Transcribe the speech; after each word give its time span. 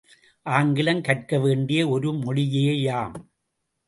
ஆங்கிலம் 0.45 1.01
கற்க 1.01 1.39
வேண்டிய 1.39 1.89
ஒரு 1.89 2.13
மொழியேயாம். 2.13 3.15